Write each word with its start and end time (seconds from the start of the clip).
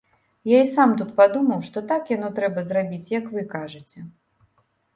Я 0.51 0.61
і 0.67 0.69
сам 0.77 0.93
тут 1.01 1.11
падумаў, 1.19 1.59
што 1.67 1.83
так 1.93 2.09
яно 2.15 2.33
трэба 2.41 2.65
зрабіць, 2.73 3.11
як 3.19 3.31
вы 3.37 3.47
кажаце. 3.55 3.99